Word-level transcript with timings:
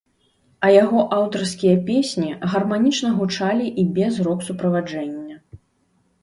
А 0.67 0.69
яго 0.83 0.99
аўтарскія 1.17 1.75
песні 1.89 2.29
гарманічна 2.53 3.11
гучалі 3.19 3.67
і 3.83 3.87
без 3.99 4.19
рок-суправаджэння. 4.29 5.35